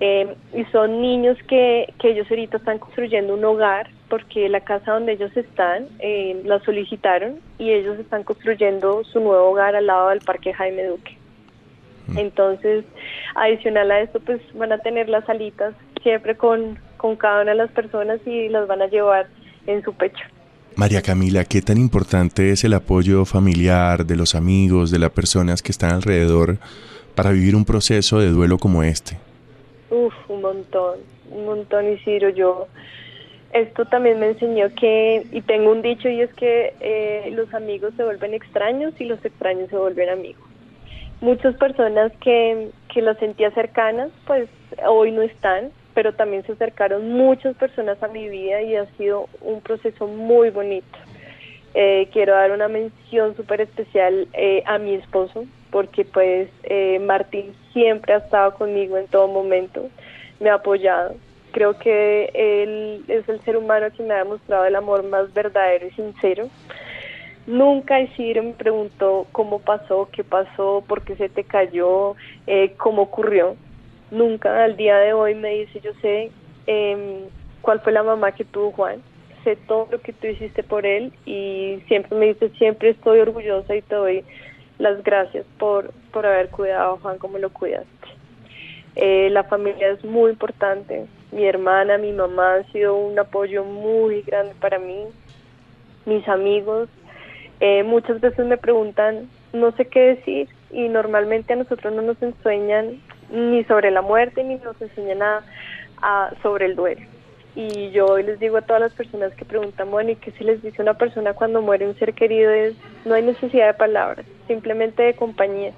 [0.00, 4.92] Eh, y son niños que, que ellos ahorita están construyendo un hogar porque la casa
[4.92, 10.08] donde ellos están eh, la solicitaron y ellos están construyendo su nuevo hogar al lado
[10.10, 11.16] del Parque Jaime Duque.
[12.08, 12.18] Mm.
[12.18, 12.84] Entonces,
[13.34, 17.58] adicional a esto, pues van a tener las alitas siempre con, con cada una de
[17.58, 19.26] las personas y las van a llevar
[19.66, 20.24] en su pecho.
[20.76, 25.62] María Camila, ¿qué tan importante es el apoyo familiar de los amigos, de las personas
[25.62, 26.58] que están alrededor
[27.14, 29.16] para vivir un proceso de duelo como este?
[29.90, 30.98] Uf, un montón,
[31.30, 32.28] un montón, Isidro.
[32.30, 32.66] Yo,
[33.52, 37.94] esto también me enseñó que, y tengo un dicho, y es que eh, los amigos
[37.96, 40.42] se vuelven extraños y los extraños se vuelven amigos.
[41.20, 44.48] Muchas personas que, que las sentía cercanas, pues
[44.88, 49.28] hoy no están, pero también se acercaron muchas personas a mi vida y ha sido
[49.40, 50.98] un proceso muy bonito.
[51.72, 57.54] Eh, quiero dar una mención súper especial eh, a mi esposo, porque pues eh, Martín
[57.72, 59.88] siempre ha estado conmigo en todo momento,
[60.40, 61.14] me ha apoyado.
[61.52, 65.86] Creo que él es el ser humano que me ha demostrado el amor más verdadero
[65.86, 66.48] y sincero.
[67.46, 72.16] Nunca Isidro me preguntó cómo pasó, qué pasó, por qué se te cayó,
[72.78, 73.54] cómo ocurrió
[74.14, 76.30] nunca al día de hoy me dice, yo sé
[76.66, 77.24] eh,
[77.60, 79.02] cuál fue la mamá que tuvo Juan,
[79.42, 83.74] sé todo lo que tú hiciste por él y siempre me dice, siempre estoy orgullosa
[83.74, 84.24] y te doy
[84.78, 87.88] las gracias por, por haber cuidado a Juan como lo cuidaste.
[88.96, 94.22] Eh, la familia es muy importante, mi hermana, mi mamá han sido un apoyo muy
[94.22, 95.04] grande para mí,
[96.06, 96.88] mis amigos,
[97.60, 102.20] eh, muchas veces me preguntan, no sé qué decir y normalmente a nosotros no nos
[102.22, 103.00] enseñan
[103.34, 105.44] ni sobre la muerte, ni nos enseña nada
[106.42, 107.02] sobre el duelo.
[107.56, 110.44] Y yo hoy les digo a todas las personas que preguntan, bueno, ¿y qué se
[110.44, 112.50] les dice a una persona cuando muere un ser querido?
[112.50, 115.72] Es, no hay necesidad de palabras, simplemente de compañía,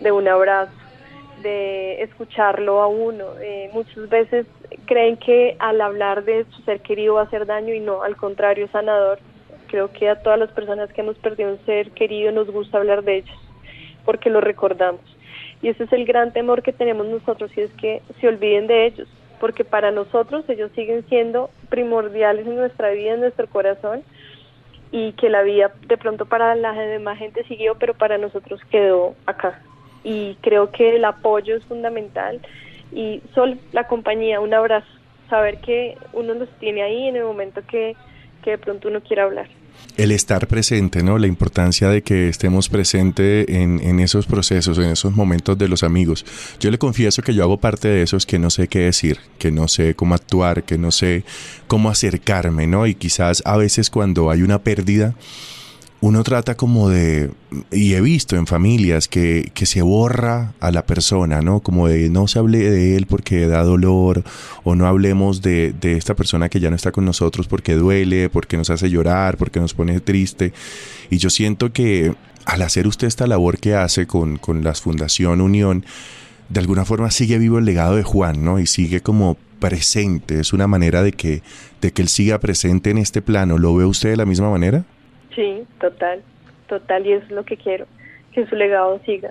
[0.00, 0.72] de un abrazo,
[1.42, 3.24] de escucharlo a uno.
[3.40, 4.46] Eh, muchas veces
[4.84, 8.16] creen que al hablar de su ser querido va a hacer daño y no, al
[8.16, 9.18] contrario, sanador.
[9.68, 13.02] Creo que a todas las personas que hemos perdido un ser querido nos gusta hablar
[13.02, 13.38] de ellos,
[14.04, 15.00] porque lo recordamos.
[15.62, 18.86] Y ese es el gran temor que tenemos nosotros, y es que se olviden de
[18.86, 19.08] ellos,
[19.40, 24.02] porque para nosotros ellos siguen siendo primordiales en nuestra vida, en nuestro corazón,
[24.90, 29.14] y que la vida de pronto para la demás gente siguió, pero para nosotros quedó
[29.26, 29.60] acá.
[30.04, 32.40] Y creo que el apoyo es fundamental.
[32.90, 34.88] y solo la compañía, un abrazo,
[35.28, 37.94] saber que uno los tiene ahí en el momento que,
[38.42, 39.48] que de pronto uno quiera hablar
[39.96, 41.18] el estar presente, ¿no?
[41.18, 45.82] La importancia de que estemos presentes en, en, esos procesos, en esos momentos de los
[45.82, 46.24] amigos.
[46.60, 49.50] Yo le confieso que yo hago parte de esos que no sé qué decir, que
[49.50, 51.24] no sé cómo actuar, que no sé
[51.66, 52.86] cómo acercarme, ¿no?
[52.86, 55.14] Y quizás a veces cuando hay una pérdida,
[56.00, 57.30] uno trata como de,
[57.72, 61.60] y he visto en familias que, que, se borra a la persona, ¿no?
[61.60, 64.22] Como de no se hable de él porque da dolor,
[64.62, 68.30] o no hablemos de, de, esta persona que ya no está con nosotros porque duele,
[68.30, 70.52] porque nos hace llorar, porque nos pone triste.
[71.10, 75.40] Y yo siento que al hacer usted esta labor que hace con, con la Fundación
[75.40, 75.84] Unión,
[76.48, 78.60] de alguna forma sigue vivo el legado de Juan, ¿no?
[78.60, 81.42] Y sigue como presente, es una manera de que,
[81.80, 83.58] de que él siga presente en este plano.
[83.58, 84.84] ¿Lo ve usted de la misma manera?
[85.38, 86.20] Sí, total,
[86.66, 87.86] total, y es lo que quiero,
[88.32, 89.30] que su legado siga,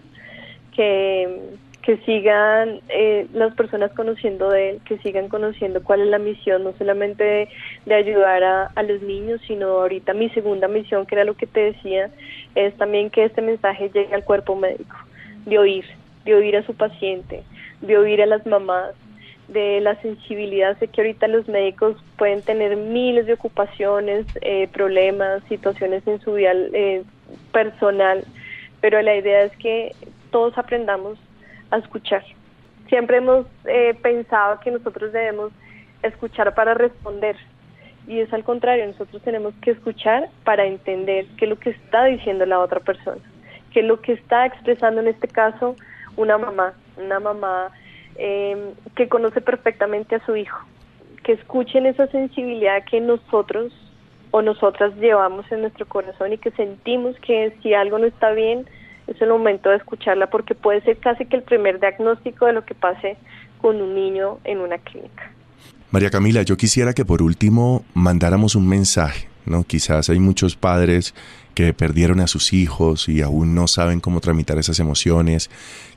[0.74, 1.50] que,
[1.82, 6.64] que sigan eh, las personas conociendo de él, que sigan conociendo cuál es la misión,
[6.64, 7.50] no solamente
[7.86, 11.46] de, ayudar a, a, los niños, sino ahorita mi segunda misión, que era lo que
[11.46, 12.10] te decía,
[12.56, 14.96] es también que este mensaje llegue al cuerpo médico,
[15.46, 15.84] de oír,
[16.24, 17.44] de oír a su paciente,
[17.82, 18.96] de oír a las mamás,
[19.48, 20.78] de la sensibilidad.
[20.80, 26.34] Sé que ahorita los médicos pueden tener miles de ocupaciones, eh, problemas, situaciones en su
[26.34, 27.04] vida eh,
[27.52, 28.24] personal,
[28.82, 29.96] pero la idea es que
[30.32, 31.18] todos aprendamos
[31.72, 32.24] a escuchar.
[32.90, 35.52] Siempre hemos eh, pensado que nosotros debemos
[36.04, 37.36] escuchar para responder
[38.08, 42.06] y es al contrario, nosotros tenemos que escuchar para entender qué es lo que está
[42.06, 43.22] diciendo la otra persona,
[43.74, 45.76] qué es lo que está expresando en este caso
[46.16, 47.70] una mamá, una mamá
[48.18, 50.60] eh, que conoce perfectamente a su hijo,
[51.24, 53.74] que escuchen esa sensibilidad que nosotros
[54.32, 58.66] o nosotras llevamos en nuestro corazón y que sentimos que si algo no está bien,
[59.08, 62.66] es el momento de escucharla porque puede ser casi que el primer diagnóstico de lo
[62.66, 63.18] que pase
[63.62, 65.32] con un niño en una clínica.
[65.92, 69.64] María Camila, yo quisiera que por último mandáramos un mensaje, ¿no?
[69.64, 71.16] Quizás hay muchos padres
[71.56, 75.50] que perdieron a sus hijos y aún no saben cómo tramitar esas emociones.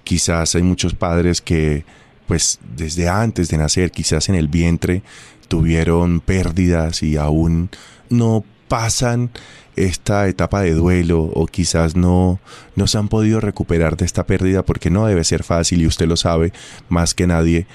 [0.04, 1.85] Quizás hay muchos padres que
[2.31, 5.03] pues desde antes de nacer, quizás en el vientre,
[5.49, 7.71] tuvieron pérdidas y aún
[8.09, 9.31] no pasan
[9.75, 12.38] esta etapa de duelo o quizás no,
[12.77, 16.07] no se han podido recuperar de esta pérdida porque no debe ser fácil y usted
[16.07, 16.53] lo sabe
[16.88, 17.66] más que nadie.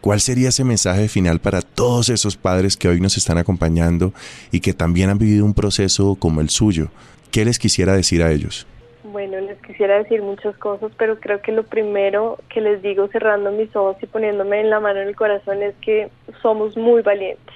[0.00, 4.12] ¿Cuál sería ese mensaje final para todos esos padres que hoy nos están acompañando
[4.50, 6.90] y que también han vivido un proceso como el suyo?
[7.30, 8.66] ¿Qué les quisiera decir a ellos?
[9.12, 13.50] Bueno, les quisiera decir muchas cosas, pero creo que lo primero que les digo cerrando
[13.50, 17.54] mis ojos y poniéndome en la mano en el corazón es que somos muy valientes.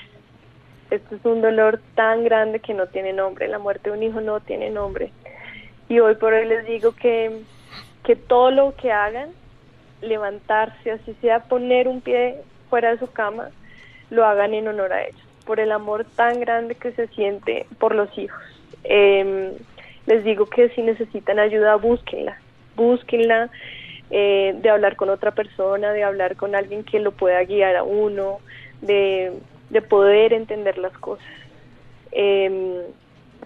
[0.90, 4.20] Esto es un dolor tan grande que no tiene nombre, la muerte de un hijo
[4.20, 5.12] no tiene nombre.
[5.88, 7.42] Y hoy por hoy les digo que,
[8.02, 9.28] que todo lo que hagan,
[10.02, 12.34] levantarse, así sea poner un pie
[12.68, 13.50] fuera de su cama,
[14.10, 17.94] lo hagan en honor a ellos, por el amor tan grande que se siente por
[17.94, 18.42] los hijos.
[18.82, 19.56] Eh,
[20.06, 22.38] les digo que si necesitan ayuda, búsquenla,
[22.76, 23.50] búsquenla,
[24.10, 27.82] eh, de hablar con otra persona, de hablar con alguien que lo pueda guiar a
[27.82, 28.38] uno,
[28.82, 29.32] de,
[29.70, 31.26] de poder entender las cosas.
[32.12, 32.74] Em,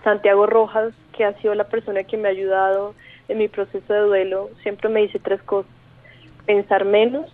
[0.02, 2.94] Santiago Rojas, que ha sido la persona que me ha ayudado
[3.28, 5.70] en mi proceso de duelo, siempre me dice tres cosas.
[6.44, 7.30] Pensar menos,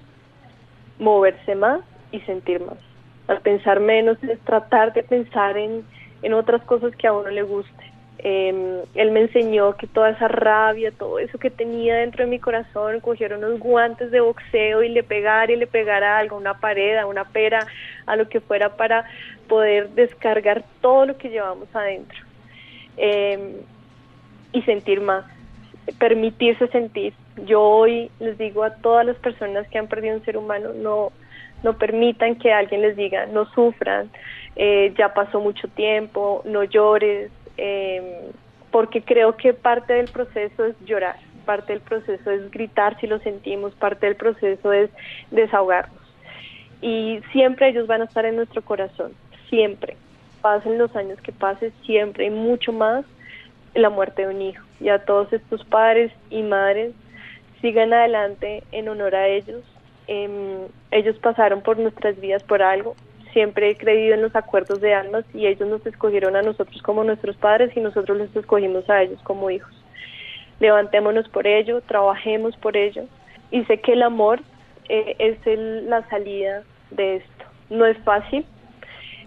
[0.98, 1.80] moverse más
[2.12, 2.78] y sentir más.
[3.26, 5.84] Al pensar menos es tratar de pensar en,
[6.22, 7.83] en otras cosas que a uno le guste
[8.18, 12.38] eh, él me enseñó que toda esa rabia, todo eso que tenía dentro de mi
[12.38, 16.96] corazón, cogiera unos guantes de boxeo y le pegara y le pegara algo, una pared,
[16.96, 17.66] a una pera,
[18.06, 19.04] a lo que fuera para
[19.48, 22.18] poder descargar todo lo que llevamos adentro.
[22.96, 23.60] Eh,
[24.52, 25.24] y sentir más,
[25.98, 27.12] permitirse sentir.
[27.44, 31.10] Yo hoy les digo a todas las personas que han perdido un ser humano, no,
[31.64, 34.10] no permitan que alguien les diga, no sufran,
[34.54, 38.30] eh, ya pasó mucho tiempo, no llores, eh,
[38.70, 43.18] porque creo que parte del proceso es llorar, parte del proceso es gritar si lo
[43.20, 44.90] sentimos, parte del proceso es
[45.30, 46.02] desahogarnos.
[46.82, 49.12] Y siempre ellos van a estar en nuestro corazón,
[49.48, 49.96] siempre.
[50.42, 53.04] Pasen los años que pasen, siempre y mucho más
[53.74, 54.64] la muerte de un hijo.
[54.80, 56.92] Y a todos estos padres y madres,
[57.60, 59.62] sigan adelante en honor a ellos.
[60.06, 62.94] Eh, ellos pasaron por nuestras vidas por algo,
[63.34, 67.04] siempre he creído en los acuerdos de almas y ellos nos escogieron a nosotros como
[67.04, 69.74] nuestros padres y nosotros les escogimos a ellos como hijos.
[70.60, 73.04] Levantémonos por ello, trabajemos por ello
[73.50, 74.40] y sé que el amor
[74.88, 75.38] eh, es
[75.84, 77.44] la salida de esto.
[77.68, 78.46] No es fácil,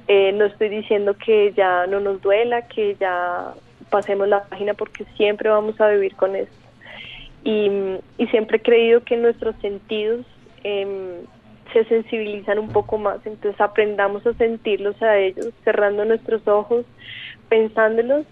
[0.07, 3.53] eh, no estoy diciendo que ya no nos duela, que ya
[3.89, 6.55] pasemos la página porque siempre vamos a vivir con esto.
[7.43, 7.69] Y,
[8.17, 10.25] y siempre he creído que nuestros sentidos
[10.63, 11.25] em,
[11.73, 13.19] se sensibilizan un poco más.
[13.25, 16.85] Entonces aprendamos a sentirlos a ellos, cerrando nuestros ojos,
[17.49, 18.25] pensándolos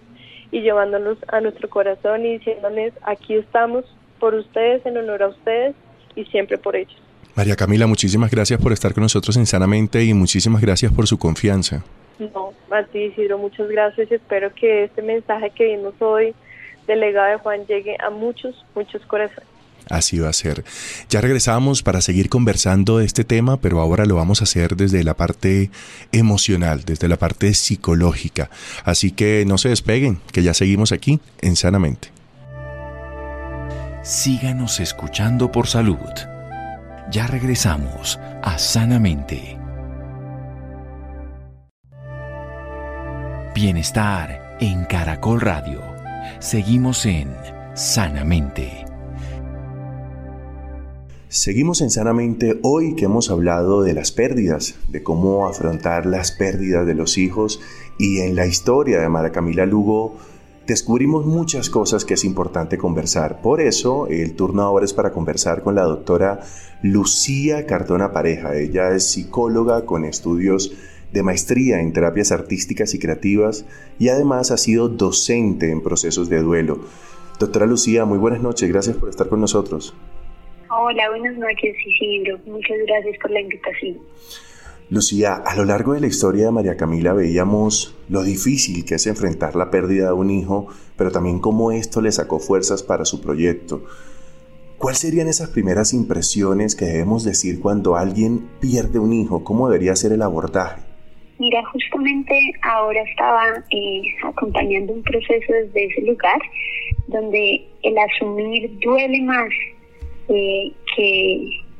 [0.50, 3.84] y llevándolos a nuestro corazón y diciéndoles, aquí estamos
[4.18, 5.74] por ustedes, en honor a ustedes
[6.14, 6.96] y siempre por ellos.
[7.34, 11.18] María Camila, muchísimas gracias por estar con nosotros en Sanamente y muchísimas gracias por su
[11.18, 11.84] confianza.
[12.18, 16.34] No, a ti Isidro, muchas gracias y espero que este mensaje que vimos hoy
[16.86, 19.55] delegado de Juan llegue a muchos, muchos corazones.
[19.88, 20.64] Así va a ser.
[21.08, 25.04] Ya regresamos para seguir conversando de este tema, pero ahora lo vamos a hacer desde
[25.04, 25.70] la parte
[26.12, 28.50] emocional, desde la parte psicológica.
[28.84, 32.10] Así que no se despeguen, que ya seguimos aquí en Sanamente.
[34.02, 35.96] Síganos escuchando por salud.
[37.10, 39.56] Ya regresamos a Sanamente.
[43.54, 45.80] Bienestar en Caracol Radio.
[46.40, 47.34] Seguimos en
[47.74, 48.85] Sanamente.
[51.28, 56.86] Seguimos en Sanamente hoy que hemos hablado de las pérdidas, de cómo afrontar las pérdidas
[56.86, 57.60] de los hijos
[57.98, 60.14] y en la historia de Mara Camila Lugo
[60.68, 63.42] descubrimos muchas cosas que es importante conversar.
[63.42, 66.42] Por eso el turno ahora es para conversar con la doctora
[66.82, 68.54] Lucía Cardona Pareja.
[68.54, 70.74] Ella es psicóloga con estudios
[71.12, 73.64] de maestría en terapias artísticas y creativas
[73.98, 76.78] y además ha sido docente en procesos de duelo.
[77.40, 79.92] Doctora Lucía, muy buenas noches, gracias por estar con nosotros.
[80.78, 83.96] Hola, buenas noches Isidro, muchas gracias por la invitación.
[84.90, 89.06] Lucía, a lo largo de la historia de María Camila veíamos lo difícil que es
[89.06, 90.66] enfrentar la pérdida de un hijo,
[90.98, 93.84] pero también cómo esto le sacó fuerzas para su proyecto.
[94.76, 99.44] ¿Cuáles serían esas primeras impresiones que debemos decir cuando alguien pierde un hijo?
[99.44, 100.82] ¿Cómo debería ser el abordaje?
[101.38, 106.38] Mira, justamente ahora estaba eh, acompañando un proceso desde ese lugar
[107.06, 109.48] donde el asumir duele más
[110.28, 111.34] eh, que,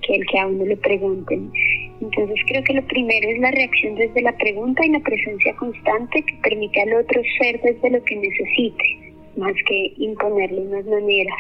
[0.09, 1.51] el que a uno le pregunten.
[2.01, 6.23] Entonces creo que lo primero es la reacción desde la pregunta y la presencia constante
[6.23, 11.39] que permite al otro ser desde lo que necesite, más que imponerle unas maneras.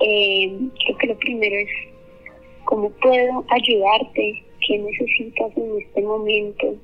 [0.00, 0.52] Eh,
[0.84, 1.68] creo que lo primero es
[2.64, 6.74] cómo puedo ayudarte, qué necesitas en este momento,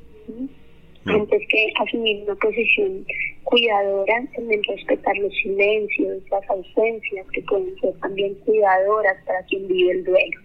[1.07, 3.05] antes que asumir una posición
[3.45, 9.93] cuidadora, también respetar los silencios, las ausencias que pueden ser también cuidadoras para quien vive
[9.93, 10.41] el duelo.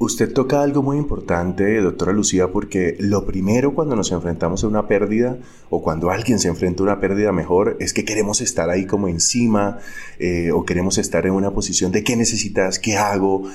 [0.00, 4.86] Usted toca algo muy importante, doctora Lucía, porque lo primero cuando nos enfrentamos a una
[4.86, 5.38] pérdida
[5.70, 9.08] o cuando alguien se enfrenta a una pérdida mejor es que queremos estar ahí como
[9.08, 9.78] encima
[10.20, 13.50] eh, o queremos estar en una posición de qué necesitas, qué hago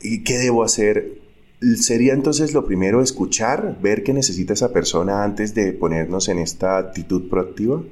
[0.00, 1.23] y qué debo hacer.
[1.76, 6.76] Sería entonces lo primero escuchar, ver qué necesita esa persona antes de ponernos en esta
[6.76, 7.82] actitud proactiva.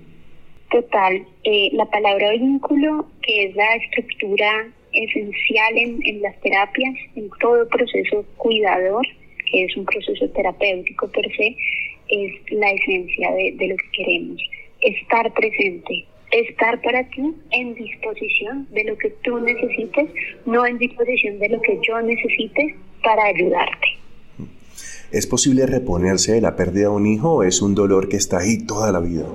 [0.71, 7.67] Total, eh, la palabra vínculo, que es la estructura esencial en, las terapias, en todo
[7.69, 9.07] proceso cuidador,
[9.51, 11.57] que es un proceso terapéutico per se,
[12.09, 14.43] es la esencia de, de lo que queremos.
[14.81, 20.11] Estar presente, estar para ti en disposición de lo que tú necesites,
[20.45, 23.89] no en disposición de lo que yo necesite para ayudarte.
[25.11, 28.39] ¿Es posible reponerse de la pérdida de un hijo o es un dolor que está
[28.39, 29.27] ahí toda la vida?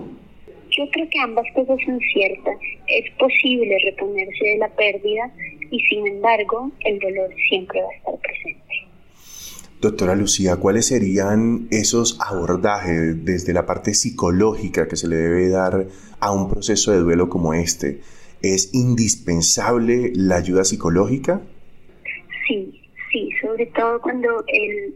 [0.72, 2.58] Yo creo que ambas cosas son ciertas.
[2.88, 5.32] Es posible reponerse de la pérdida
[5.70, 8.64] y sin embargo el dolor siempre va a estar presente.
[9.80, 15.88] Doctora Lucía, ¿cuáles serían esos abordajes desde la parte psicológica que se le debe dar
[16.20, 18.02] a un proceso de duelo como este?
[18.42, 21.42] ¿Es indispensable la ayuda psicológica?
[22.48, 22.77] Sí,
[23.12, 24.44] sí, sobre todo cuando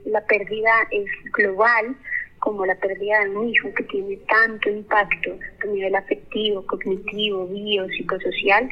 [0.05, 1.95] la pérdida es global,
[2.39, 7.87] como la pérdida de un hijo que tiene tanto impacto a nivel afectivo, cognitivo, bio,
[7.89, 8.67] psicosocial,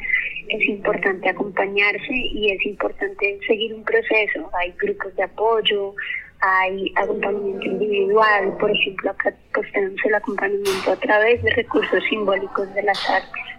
[0.48, 4.50] es importante acompañarse y es importante seguir un proceso.
[4.54, 5.94] Hay grupos de apoyo,
[6.40, 9.32] hay acompañamiento individual, por ejemplo, acá
[9.72, 13.49] tenemos el acompañamiento a través de recursos simbólicos de las artes.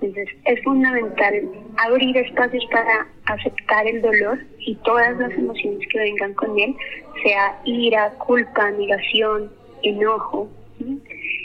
[0.00, 1.34] Entonces es fundamental
[1.76, 6.74] abrir espacios para aceptar el dolor y todas las emociones que vengan con él,
[7.22, 9.50] sea ira, culpa, negación,
[9.82, 10.48] enojo.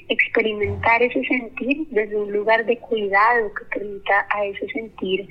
[0.10, 5.28] Experimentar ese sentir desde un lugar de cuidado que permita a ese sentir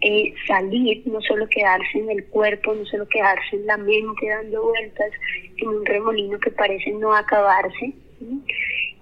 [0.00, 4.62] eh, salir, no solo quedarse en el cuerpo, no solo quedarse en la mente dando
[4.62, 5.10] vueltas
[5.56, 7.94] en un remolino que parece no acabarse.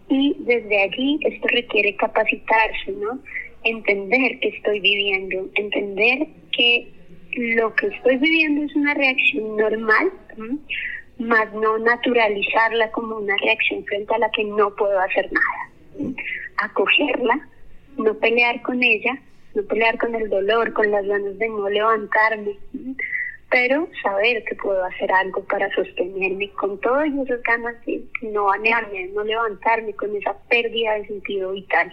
[0.08, 3.18] Y desde allí esto requiere capacitarse, ¿no?
[3.64, 6.92] Entender que estoy viviendo, entender que
[7.36, 10.12] lo que estoy viviendo es una reacción normal,
[11.18, 16.14] más no naturalizarla como una reacción frente a la que no puedo hacer nada.
[16.58, 17.48] Acogerla,
[17.96, 19.18] no pelear con ella,
[19.54, 22.56] no pelear con el dolor, con las ganas de no levantarme,
[23.50, 29.08] pero saber que puedo hacer algo para sostenerme con todas esas ganas de no banearme,
[29.08, 31.92] no levantarme con esa pérdida de sentido vital.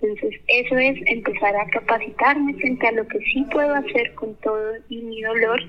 [0.00, 4.74] Entonces, eso es empezar a capacitarme frente a lo que sí puedo hacer con todo
[4.88, 5.60] y mi dolor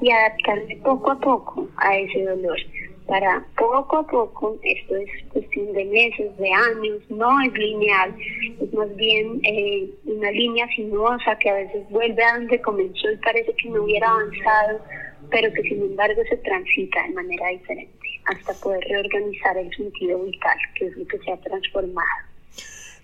[0.00, 2.58] y adaptarme poco a poco a ese dolor.
[3.06, 8.12] Para poco a poco, esto es cuestión de meses, de años, no es lineal,
[8.60, 13.16] es más bien eh, una línea sinuosa que a veces vuelve a donde comenzó y
[13.18, 14.80] parece que no hubiera avanzado,
[15.30, 17.92] pero que sin embargo se transita de manera diferente
[18.24, 22.35] hasta poder reorganizar el sentido vital, que es lo que se ha transformado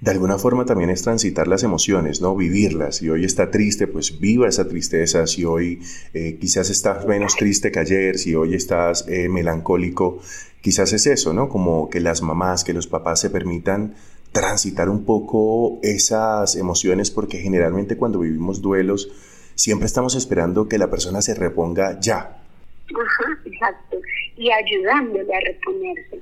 [0.03, 2.35] de alguna forma también es transitar las emociones, ¿no?
[2.35, 2.97] Vivirlas.
[2.97, 5.29] Si hoy está triste, pues viva esa tristeza.
[5.29, 5.81] Si hoy
[6.13, 10.21] eh, quizás estás menos triste que ayer, si hoy estás eh, melancólico,
[10.61, 11.49] quizás es eso, ¿no?
[11.49, 13.95] Como que las mamás, que los papás se permitan
[14.33, 19.09] transitar un poco esas emociones porque generalmente cuando vivimos duelos
[19.55, 22.43] siempre estamos esperando que la persona se reponga ya.
[22.89, 23.99] Ajá, exacto.
[24.37, 26.21] Y ayudándole a reponerse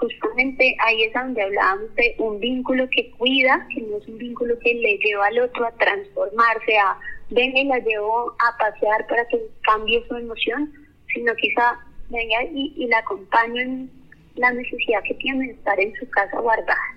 [0.00, 4.58] justamente ahí es donde hablábamos de un vínculo que cuida, que no es un vínculo
[4.60, 6.98] que le lleva al otro a transformarse, a
[7.30, 10.72] venga y la llevo a pasear para que cambie su emoción,
[11.12, 11.78] sino quizá
[12.08, 13.90] venga y, y la acompaño en
[14.36, 16.96] la necesidad que tiene de estar en su casa guardada.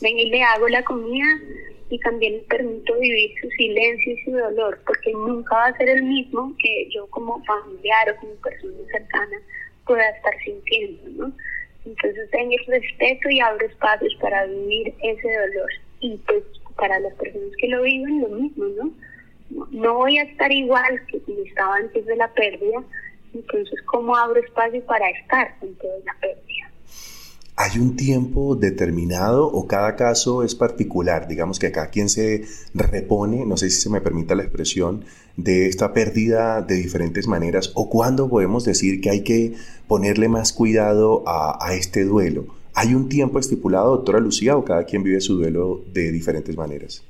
[0.00, 1.26] Venga y le hago la comida
[1.88, 5.88] y también le permito vivir su silencio y su dolor, porque nunca va a ser
[5.88, 9.36] el mismo que yo como familiar o como persona cercana
[9.86, 11.32] pueda estar sintiendo, ¿no?
[11.84, 15.70] Entonces tengo el respeto y abro espacios para vivir ese dolor.
[16.00, 16.44] Y pues
[16.76, 18.92] para las personas que lo viven, lo mismo, ¿no?
[19.70, 22.82] No, voy a estar igual que como estaba antes de la pérdida,
[23.34, 26.71] entonces ¿cómo abro espacio para estar con toda la pérdida?
[27.64, 31.28] ¿Hay un tiempo determinado o cada caso es particular?
[31.28, 32.42] Digamos que acá quien se
[32.74, 35.04] repone, no sé si se me permita la expresión,
[35.36, 39.52] de esta pérdida de diferentes maneras o cuándo podemos decir que hay que
[39.86, 42.46] ponerle más cuidado a, a este duelo.
[42.74, 47.04] ¿Hay un tiempo estipulado, doctora Lucía, o cada quien vive su duelo de diferentes maneras?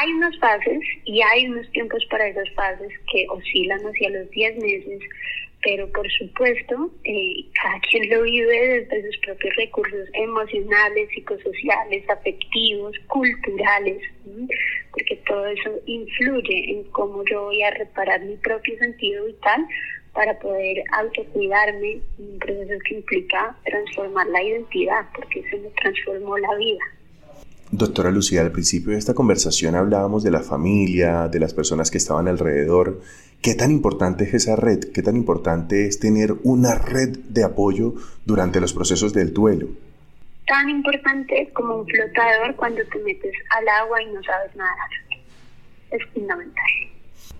[0.00, 4.58] Hay unas fases y hay unos tiempos para esas fases que oscilan hacia los 10
[4.58, 4.98] meses,
[5.66, 12.94] pero por supuesto, eh, cada quien lo vive desde sus propios recursos emocionales, psicosociales, afectivos,
[13.08, 14.00] culturales,
[14.92, 19.66] porque todo eso influye en cómo yo voy a reparar mi propio sentido vital
[20.12, 26.54] para poder autocuidarme, un proceso que implica transformar la identidad, porque eso me transformó la
[26.54, 26.84] vida.
[27.72, 31.98] Doctora Lucía, al principio de esta conversación hablábamos de la familia, de las personas que
[31.98, 33.00] estaban alrededor.
[33.40, 34.80] ¿Qué tan importante es esa red?
[34.92, 39.68] ¿Qué tan importante es tener una red de apoyo durante los procesos del duelo?
[40.46, 44.90] Tan importante como un flotador cuando te metes al agua y no sabes nadar.
[45.90, 46.64] Es fundamental.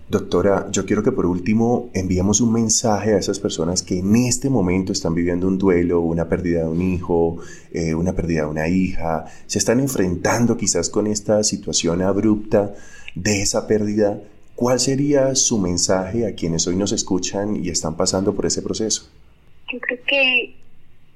[0.09, 4.49] Doctora, yo quiero que por último enviemos un mensaje a esas personas que en este
[4.49, 7.39] momento están viviendo un duelo, una pérdida de un hijo,
[7.73, 12.73] eh, una pérdida de una hija, se están enfrentando quizás con esta situación abrupta
[13.15, 14.21] de esa pérdida.
[14.57, 19.07] ¿Cuál sería su mensaje a quienes hoy nos escuchan y están pasando por ese proceso?
[19.71, 20.55] Yo creo que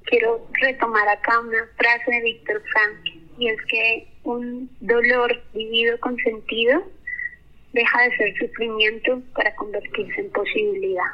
[0.03, 6.15] quiero retomar acá una frase de Víctor Frank y es que un dolor vivido con
[6.17, 6.83] sentido
[7.73, 11.11] deja de ser sufrimiento para convertirse en posibilidad.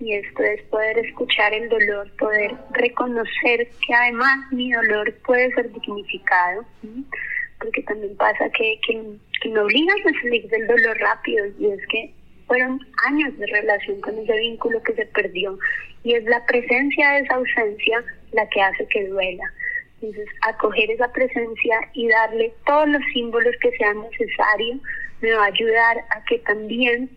[0.00, 5.72] Y esto es poder escuchar el dolor, poder reconocer que además mi dolor puede ser
[5.72, 6.64] dignificado,
[7.62, 9.00] porque también pasa que, que,
[9.40, 12.12] que me obligan a salir del dolor rápido y es que
[12.48, 15.56] fueron años de relación con ese vínculo que se perdió
[16.02, 19.44] y es la presencia de esa ausencia la que hace que duela.
[20.00, 24.80] Entonces, acoger esa presencia y darle todos los símbolos que sean necesarios
[25.20, 27.08] me va a ayudar a que también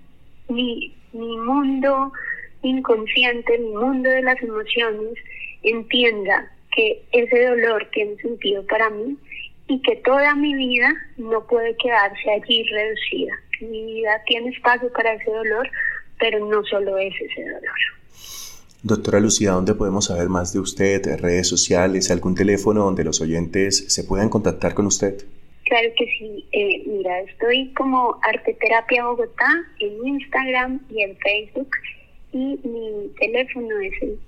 [0.47, 2.13] mi, mi mundo
[2.61, 5.17] inconsciente, mi mundo de las emociones,
[5.63, 9.17] entienda que ese dolor tiene sentido para mí
[9.67, 13.33] y que toda mi vida no puede quedarse allí reducida.
[13.61, 15.69] Mi vida tiene espacio para ese dolor,
[16.19, 17.75] pero no solo es ese dolor.
[18.83, 21.01] Doctora Lucía, ¿dónde podemos saber más de usted?
[21.19, 22.11] ¿Redes sociales?
[22.11, 25.25] ¿Algún teléfono donde los oyentes se puedan contactar con usted?
[25.63, 26.45] Claro que sí.
[26.51, 29.47] Eh, mira, estoy como Arteterapia Bogotá
[29.79, 31.71] en Instagram y en Facebook.
[32.31, 34.19] Y mi teléfono es el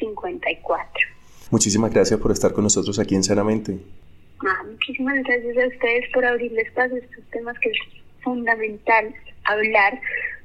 [0.00, 1.14] 316-557-5654.
[1.50, 3.78] Muchísimas gracias por estar con nosotros aquí en Sanamente.
[4.40, 7.78] Ah, muchísimas gracias a ustedes por abrirle espacio a estos temas que es
[8.22, 9.14] fundamental
[9.44, 10.00] hablar,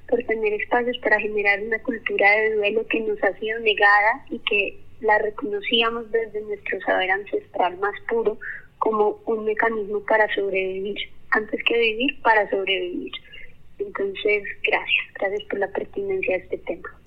[0.07, 4.39] por tener espacios para generar una cultura de duelo que nos ha sido negada y
[4.39, 8.37] que la reconocíamos desde nuestro saber ancestral más puro
[8.79, 10.97] como un mecanismo para sobrevivir.
[11.31, 13.11] antes que vivir para sobrevivir.
[13.77, 16.98] Entonces, gracias, gracias por la pertinencia de este tema.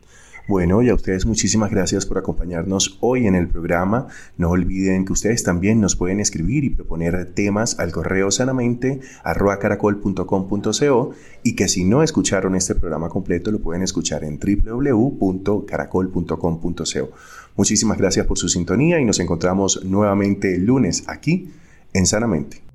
[0.48, 4.08] Bueno, y a ustedes muchísimas gracias por acompañarnos hoy en el programa.
[4.36, 11.10] No olviden que ustedes también nos pueden escribir y proponer temas al correo sanamente caracol.com.co
[11.44, 17.10] y que si no escucharon este programa completo lo pueden escuchar en www.caracol.com.co.
[17.54, 21.52] Muchísimas gracias por su sintonía y nos encontramos nuevamente el lunes aquí
[21.92, 22.71] en Sanamente.